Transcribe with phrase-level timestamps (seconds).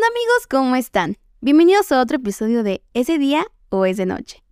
[0.00, 0.46] onda amigos?
[0.48, 1.18] ¿Cómo están?
[1.42, 4.42] Bienvenidos a otro episodio de ¿Ese día o es de noche?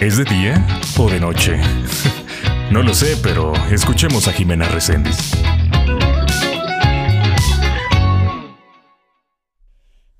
[0.00, 0.64] ¿Es de día
[0.96, 1.58] o de noche?
[2.70, 5.16] no lo sé, pero escuchemos a Jimena Reséndiz.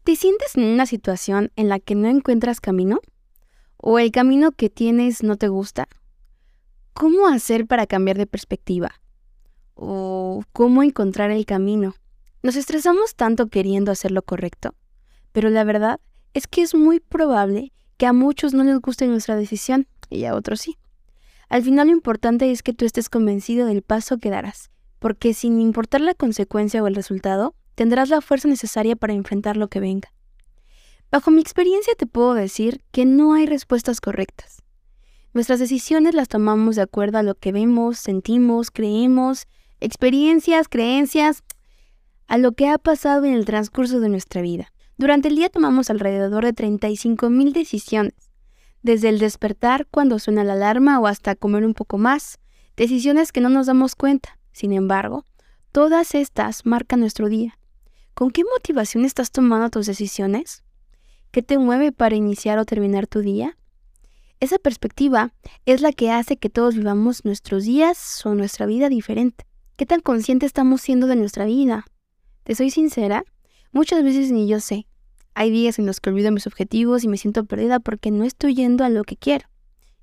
[0.03, 2.99] ¿Te sientes en una situación en la que no encuentras camino?
[3.77, 5.87] ¿O el camino que tienes no te gusta?
[6.95, 8.91] ¿Cómo hacer para cambiar de perspectiva?
[9.75, 11.95] ¿O cómo encontrar el camino?
[12.47, 14.77] Nos estresamos tanto queriendo hacer lo correcto,
[15.33, 15.99] pero la verdad
[16.33, 20.35] es que es muy probable que a muchos no les guste nuestra decisión y a
[20.37, 20.79] otros sí.
[21.49, 24.71] Al final lo importante es que tú estés convencido del paso que darás,
[25.01, 29.67] porque sin importar la consecuencia o el resultado, tendrás la fuerza necesaria para enfrentar lo
[29.67, 30.13] que venga.
[31.11, 34.63] Bajo mi experiencia te puedo decir que no hay respuestas correctas.
[35.35, 39.49] Nuestras decisiones las tomamos de acuerdo a lo que vemos, sentimos, creemos,
[39.81, 41.43] experiencias, creencias,
[42.27, 44.73] a lo que ha pasado en el transcurso de nuestra vida.
[44.99, 48.15] Durante el día tomamos alrededor de 35.000 decisiones,
[48.83, 52.39] desde el despertar cuando suena la alarma o hasta comer un poco más,
[52.77, 54.39] decisiones que no nos damos cuenta.
[54.53, 55.25] Sin embargo,
[55.73, 57.59] todas estas marcan nuestro día.
[58.15, 60.63] ¿Con qué motivación estás tomando tus decisiones?
[61.31, 63.59] ¿Qué te mueve para iniciar o terminar tu día?
[64.41, 65.33] Esa perspectiva
[65.67, 69.47] es la que hace que todos vivamos nuestros días o nuestra vida diferente.
[69.77, 71.85] ¿Qué tan consciente estamos siendo de nuestra vida?
[72.47, 73.25] Te soy sincera,
[73.73, 74.87] muchas veces ni yo sé.
[75.35, 78.55] Hay días en los que olvido mis objetivos y me siento perdida porque no estoy
[78.55, 79.49] yendo a lo que quiero.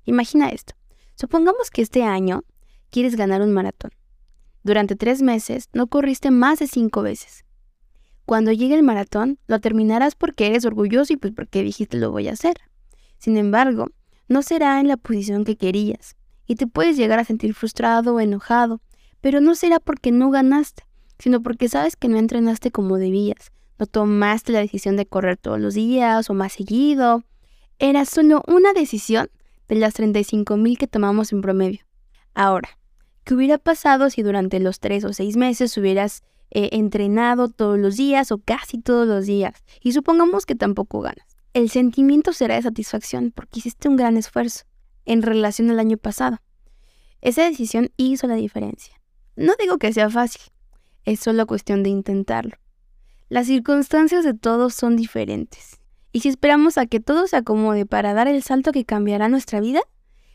[0.04, 0.74] Imagina esto.
[1.14, 2.44] Supongamos que este año
[2.90, 3.92] quieres ganar un maratón.
[4.62, 7.46] Durante tres meses no corriste más de cinco veces.
[8.26, 12.28] Cuando llegue el maratón, lo terminarás porque eres orgulloso y pues porque dijiste lo voy
[12.28, 12.58] a hacer.
[13.16, 13.88] Sin embargo,
[14.28, 16.14] no será en la posición que querías
[16.46, 18.82] y te puedes llegar a sentir frustrado o enojado,
[19.22, 20.82] pero no será porque no ganaste,
[21.24, 25.58] sino porque sabes que no entrenaste como debías, no tomaste la decisión de correr todos
[25.58, 27.24] los días o más seguido.
[27.78, 29.30] Era solo una decisión
[29.66, 31.80] de las 35.000 que tomamos en promedio.
[32.34, 32.68] Ahora,
[33.24, 37.96] ¿qué hubiera pasado si durante los tres o seis meses hubieras eh, entrenado todos los
[37.96, 39.54] días o casi todos los días?
[39.80, 41.38] Y supongamos que tampoco ganas.
[41.54, 44.64] El sentimiento será de satisfacción porque hiciste un gran esfuerzo
[45.06, 46.36] en relación al año pasado.
[47.22, 49.00] Esa decisión hizo la diferencia.
[49.36, 50.42] No digo que sea fácil,
[51.04, 52.56] es solo cuestión de intentarlo.
[53.28, 55.80] Las circunstancias de todos son diferentes.
[56.12, 59.60] Y si esperamos a que todo se acomode para dar el salto que cambiará nuestra
[59.60, 59.80] vida,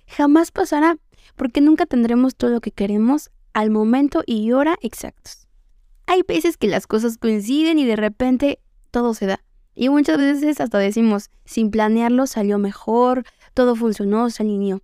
[0.07, 0.97] jamás pasará,
[1.35, 5.47] porque nunca tendremos todo lo que queremos al momento y hora exactos.
[6.07, 8.59] Hay veces que las cosas coinciden y de repente
[8.91, 9.43] todo se da.
[9.75, 14.81] Y muchas veces hasta decimos, sin planearlo salió mejor, todo funcionó, se alineó.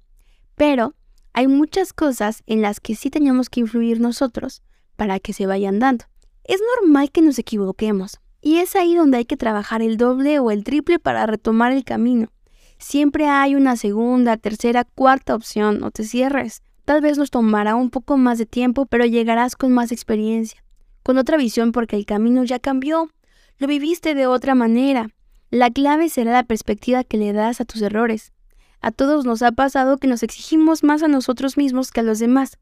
[0.56, 0.94] Pero
[1.34, 4.62] hay muchas cosas en las que sí tenemos que influir nosotros
[4.95, 6.06] para que se vayan dando.
[6.44, 10.51] Es normal que nos equivoquemos, y es ahí donde hay que trabajar el doble o
[10.51, 12.29] el triple para retomar el camino.
[12.78, 16.61] Siempre hay una segunda, tercera, cuarta opción, no te cierres.
[16.83, 20.63] Tal vez nos tomará un poco más de tiempo, pero llegarás con más experiencia,
[21.01, 23.09] con otra visión porque el camino ya cambió,
[23.57, 25.09] lo viviste de otra manera.
[25.50, 28.33] La clave será la perspectiva que le das a tus errores.
[28.81, 32.19] A todos nos ha pasado que nos exigimos más a nosotros mismos que a los
[32.19, 32.59] demás.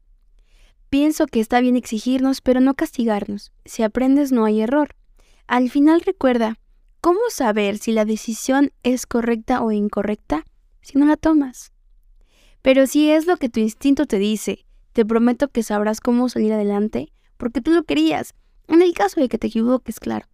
[0.94, 3.50] Pienso que está bien exigirnos, pero no castigarnos.
[3.64, 4.94] Si aprendes no hay error.
[5.48, 6.60] Al final recuerda,
[7.00, 10.44] ¿cómo saber si la decisión es correcta o incorrecta
[10.82, 11.72] si no la tomas?
[12.62, 16.52] Pero si es lo que tu instinto te dice, te prometo que sabrás cómo salir
[16.52, 18.36] adelante porque tú lo querías,
[18.68, 20.28] en el caso de que te equivoques, claro.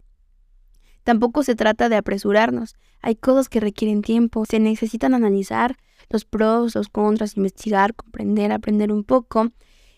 [1.03, 5.77] Tampoco se trata de apresurarnos, hay cosas que requieren tiempo, se necesitan analizar
[6.11, 9.49] los pros, los contras, investigar, comprender, aprender un poco,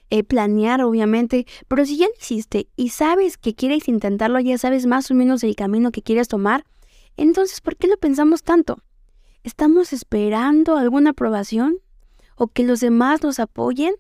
[0.10, 4.86] eh, planear, obviamente, pero si ya lo hiciste y sabes que quieres intentarlo, ya sabes
[4.86, 6.66] más o menos el camino que quieres tomar,
[7.18, 8.80] entonces, ¿por qué lo pensamos tanto?
[9.44, 11.80] ¿Estamos esperando alguna aprobación?
[12.36, 13.94] ¿O que los demás nos apoyen?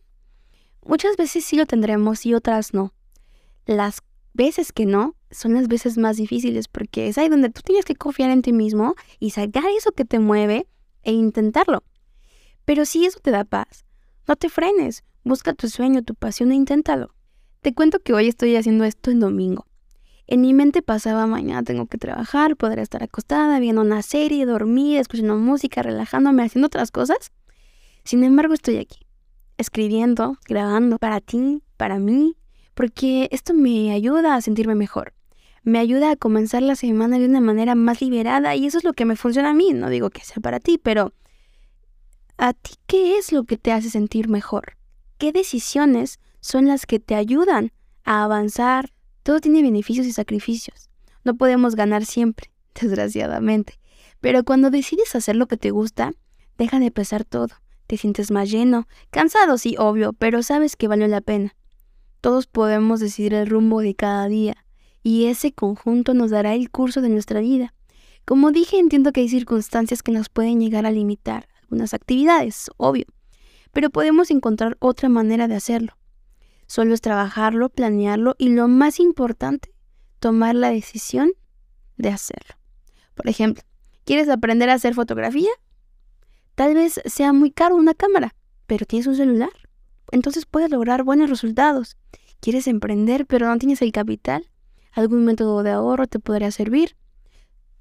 [0.86, 2.94] Muchas veces sí lo tendremos y otras no.
[3.66, 4.02] Las
[4.34, 7.96] veces que no son las veces más difíciles porque es ahí donde tú tienes que
[7.96, 10.68] confiar en ti mismo y sacar eso que te mueve
[11.04, 11.84] e intentarlo.
[12.66, 13.86] Pero si eso te da paz,
[14.28, 17.16] no te frenes, Busca tu sueño, tu pasión e inténtalo.
[17.62, 19.66] Te cuento que hoy estoy haciendo esto en domingo.
[20.28, 25.00] En mi mente pasaba mañana tengo que trabajar, poder estar acostada, viendo una serie, dormir,
[25.00, 27.32] escuchando música, relajándome, haciendo otras cosas.
[28.04, 29.08] Sin embargo, estoy aquí,
[29.58, 32.36] escribiendo, grabando para ti, para mí,
[32.74, 35.14] porque esto me ayuda a sentirme mejor.
[35.64, 38.92] Me ayuda a comenzar la semana de una manera más liberada y eso es lo
[38.92, 39.72] que me funciona a mí.
[39.72, 41.14] No digo que sea para ti, pero
[42.38, 44.78] ¿a ti qué es lo que te hace sentir mejor?
[45.24, 47.72] qué decisiones son las que te ayudan
[48.04, 48.92] a avanzar
[49.24, 50.90] Todo tiene beneficios y sacrificios.
[51.24, 52.52] No podemos ganar siempre,
[52.82, 53.80] desgraciadamente.
[54.20, 56.12] Pero cuando decides hacer lo que te gusta,
[56.58, 57.56] deja de pesar todo.
[57.88, 61.56] Te sientes más lleno, cansado, sí, obvio, pero sabes que valió la pena.
[62.20, 64.66] Todos podemos decidir el rumbo de cada día,
[65.04, 67.74] y ese conjunto nos dará el curso de nuestra vida.
[68.26, 73.06] Como dije, entiendo que hay circunstancias que nos pueden llegar a limitar algunas actividades, obvio,
[73.72, 75.98] pero podemos encontrar otra manera de hacerlo.
[76.68, 79.74] Solo es trabajarlo, planearlo y lo más importante,
[80.20, 81.32] tomar la decisión
[81.98, 82.56] de hacerlo.
[83.16, 83.64] Por ejemplo,
[84.06, 85.52] ¿quieres aprender a hacer fotografía?
[86.56, 88.36] Tal vez sea muy caro una cámara,
[88.68, 89.52] pero tienes un celular.
[90.12, 91.98] Entonces puedes lograr buenos resultados.
[92.40, 94.50] ¿Quieres emprender pero no tienes el capital?
[94.92, 96.96] ¿Algún método de ahorro te podría servir?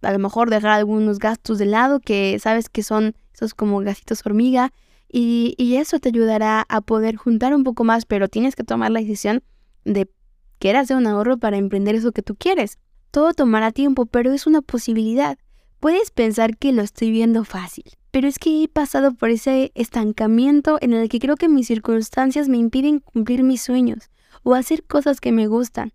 [0.03, 4.25] A lo mejor dejar algunos gastos de lado que sabes que son esos como gastitos
[4.25, 4.73] hormiga
[5.09, 8.91] y, y eso te ayudará a poder juntar un poco más, pero tienes que tomar
[8.91, 9.43] la decisión
[9.85, 10.11] de
[10.59, 12.79] querer hacer un ahorro para emprender eso que tú quieres.
[13.11, 15.37] Todo tomará tiempo, pero es una posibilidad.
[15.81, 20.79] Puedes pensar que lo estoy viendo fácil, pero es que he pasado por ese estancamiento
[20.81, 24.11] en el que creo que mis circunstancias me impiden cumplir mis sueños
[24.45, 25.93] o hacer cosas que me gustan.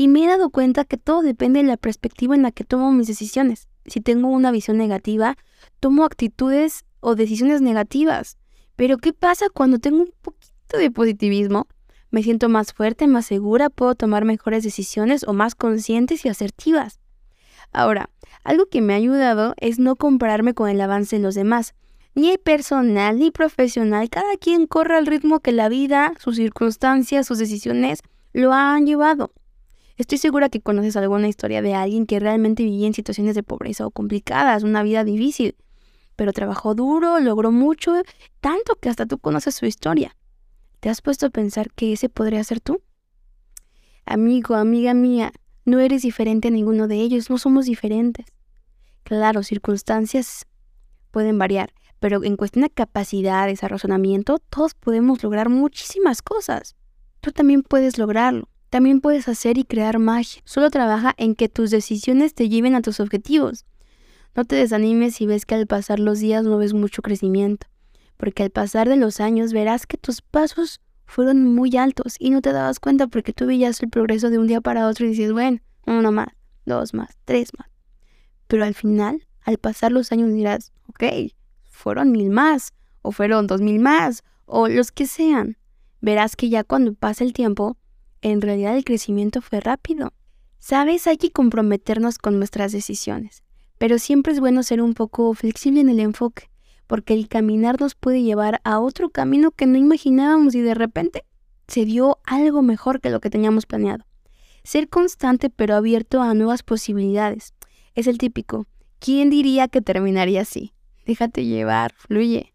[0.00, 2.92] Y me he dado cuenta que todo depende de la perspectiva en la que tomo
[2.92, 3.68] mis decisiones.
[3.84, 5.36] Si tengo una visión negativa,
[5.80, 8.38] tomo actitudes o decisiones negativas.
[8.76, 11.66] Pero ¿qué pasa cuando tengo un poquito de positivismo?
[12.10, 17.00] Me siento más fuerte, más segura, puedo tomar mejores decisiones o más conscientes y asertivas.
[17.72, 18.08] Ahora,
[18.44, 21.74] algo que me ha ayudado es no compararme con el avance de los demás.
[22.14, 27.38] Ni personal ni profesional, cada quien corre al ritmo que la vida, sus circunstancias, sus
[27.38, 27.98] decisiones
[28.32, 29.32] lo han llevado.
[29.98, 33.84] Estoy segura que conoces alguna historia de alguien que realmente vivía en situaciones de pobreza
[33.84, 35.56] o complicadas, una vida difícil,
[36.14, 37.94] pero trabajó duro, logró mucho,
[38.40, 40.16] tanto que hasta tú conoces su historia.
[40.78, 42.80] ¿Te has puesto a pensar que ese podría ser tú?
[44.06, 45.32] Amigo, amiga mía,
[45.64, 48.26] no eres diferente a ninguno de ellos, no somos diferentes.
[49.02, 50.46] Claro, circunstancias
[51.10, 56.76] pueden variar, pero en cuestión de capacidades, a razonamiento, todos podemos lograr muchísimas cosas.
[57.20, 58.48] Tú también puedes lograrlo.
[58.70, 60.42] También puedes hacer y crear magia.
[60.44, 63.64] Solo trabaja en que tus decisiones te lleven a tus objetivos.
[64.34, 67.66] No te desanimes si ves que al pasar los días no ves mucho crecimiento
[68.18, 72.42] porque al pasar de los años verás que tus pasos fueron muy altos y no
[72.42, 75.32] te dabas cuenta porque tú veías el progreso de un día para otro y dices,
[75.32, 76.28] bueno, uno más,
[76.66, 77.68] dos más, tres más.
[78.48, 81.04] Pero al final, al pasar los años dirás, ok,
[81.70, 85.56] fueron mil más, o fueron dos mil más, o los que sean.
[86.00, 87.78] Verás que ya cuando pasa el tiempo,
[88.22, 90.12] en realidad el crecimiento fue rápido.
[90.58, 93.42] Sabes, hay que comprometernos con nuestras decisiones,
[93.78, 96.50] pero siempre es bueno ser un poco flexible en el enfoque
[96.88, 101.24] porque el caminar nos puede llevar a otro camino que no imaginábamos y de repente
[101.68, 104.04] se dio algo mejor que lo que teníamos planeado.
[104.64, 107.52] Ser constante pero abierto a nuevas posibilidades.
[107.94, 108.66] Es el típico.
[108.98, 110.72] ¿Quién diría que terminaría así?
[111.06, 112.54] Déjate llevar, fluye.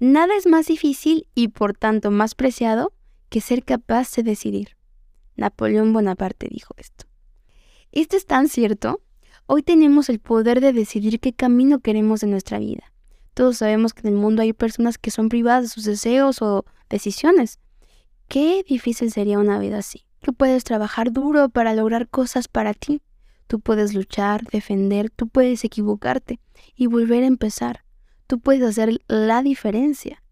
[0.00, 2.92] Nada es más difícil y por tanto más preciado
[3.28, 4.76] que ser capaz de decidir.
[5.36, 7.06] Napoleón Bonaparte dijo esto.
[7.92, 9.00] Esto es tan cierto.
[9.46, 12.92] Hoy tenemos el poder de decidir qué camino queremos en nuestra vida.
[13.34, 16.64] Todos sabemos que en el mundo hay personas que son privadas de sus deseos o
[16.88, 17.58] decisiones.
[18.28, 20.04] Qué difícil sería una vida así.
[20.20, 23.02] Tú puedes trabajar duro para lograr cosas para ti.
[23.46, 26.38] Tú puedes luchar, defender, tú puedes equivocarte
[26.76, 27.84] y volver a empezar.
[28.26, 30.22] Tú puedes hacer la diferencia.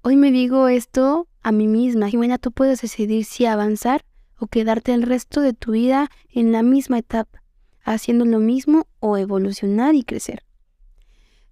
[0.00, 2.08] Hoy me digo esto a mí misma.
[2.08, 4.04] Jimena, tú puedes decidir si avanzar
[4.38, 7.42] o quedarte el resto de tu vida en la misma etapa,
[7.82, 10.44] haciendo lo mismo o evolucionar y crecer.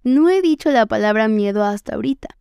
[0.03, 2.37] No he dicho la palabra miedo hasta ahorita,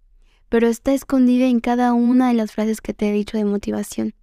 [0.49, 4.15] pero está escondida en cada una de las frases que te he dicho de motivación.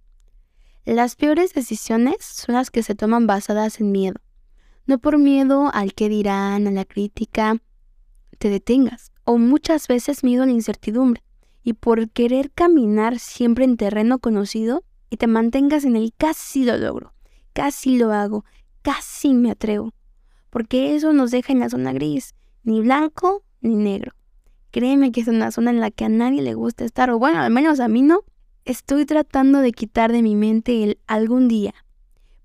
[0.84, 4.20] Las peores decisiones son las que se toman basadas en miedo.
[4.86, 7.58] No por miedo al que dirán, a la crítica,
[8.38, 11.22] te detengas, o muchas veces miedo a la incertidumbre,
[11.62, 16.76] y por querer caminar siempre en terreno conocido y te mantengas en el casi lo
[16.78, 17.12] logro,
[17.52, 18.44] casi lo hago,
[18.82, 19.92] casi me atrevo,
[20.48, 24.12] porque eso nos deja en la zona gris, ni blanco ni negro.
[24.70, 27.40] Créeme que es una zona en la que a nadie le gusta estar, o bueno,
[27.40, 28.20] al menos a mí no.
[28.64, 31.74] Estoy tratando de quitar de mi mente el algún día,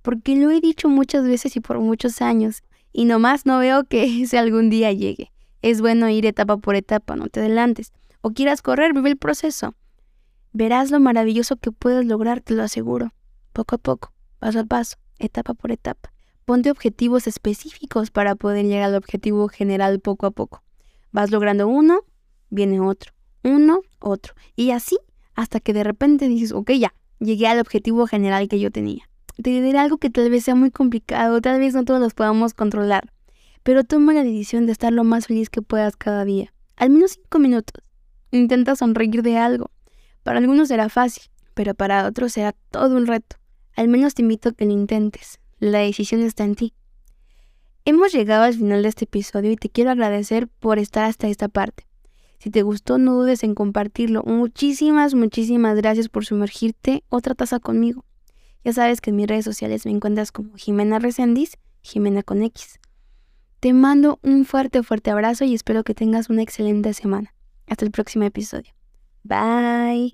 [0.02, 4.04] porque lo he dicho muchas veces y por muchos años, y nomás no veo que
[4.24, 5.32] ese algún día llegue.
[5.62, 7.92] Es bueno ir etapa por etapa, no te adelantes.
[8.22, 9.76] O quieras correr, vive el proceso.
[10.58, 13.12] Verás lo maravilloso que puedes lograr, te lo aseguro.
[13.52, 16.14] Poco a poco, paso a paso, etapa por etapa.
[16.46, 20.64] Ponte objetivos específicos para poder llegar al objetivo general poco a poco.
[21.12, 22.04] Vas logrando uno,
[22.50, 23.12] viene otro,
[23.44, 24.34] uno, otro.
[24.56, 24.98] Y así
[25.34, 29.10] hasta que de repente dices, ok, ya, llegué al objetivo general que yo tenía.
[29.36, 32.54] te diré algo que tal vez sea muy complicado, tal vez no todos los podamos
[32.54, 33.12] controlar,
[33.64, 36.54] pero toma la decisión de estar lo más feliz que puedas cada día.
[36.78, 37.84] Al menos cinco minutos.
[38.32, 39.70] Intenta sonreír de algo.
[40.26, 41.22] Para algunos será fácil,
[41.54, 43.36] pero para otros será todo un reto.
[43.76, 45.40] Al menos te invito a que lo intentes.
[45.60, 46.74] La decisión está en ti.
[47.86, 51.48] Hemos llegado al final de este episodio y te quiero agradecer por estar hasta esta
[51.48, 51.86] parte.
[52.40, 54.24] Si te gustó, no dudes en compartirlo.
[54.24, 58.04] Muchísimas, muchísimas gracias por sumergirte otra taza conmigo.
[58.64, 62.80] Ya sabes que en mis redes sociales me encuentras como Jimena Resendiz, Jimena con X.
[63.60, 67.36] Te mando un fuerte, fuerte abrazo y espero que tengas una excelente semana.
[67.68, 68.74] Hasta el próximo episodio.
[69.26, 70.12] Bye.